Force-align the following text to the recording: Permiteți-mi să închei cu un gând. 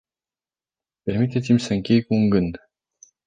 Permiteți-mi 1.03 1.59
să 1.59 1.73
închei 1.73 2.03
cu 2.03 2.13
un 2.13 2.29
gând. 2.29 2.57